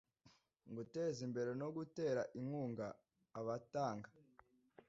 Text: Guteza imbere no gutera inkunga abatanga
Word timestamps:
Guteza 0.75 1.19
imbere 1.27 1.51
no 1.61 1.67
gutera 1.77 2.21
inkunga 2.39 2.87
abatanga 3.39 4.09